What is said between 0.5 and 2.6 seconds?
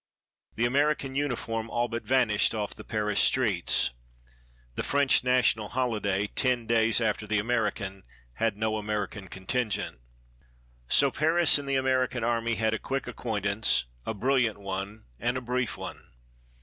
The American uniform all but vanished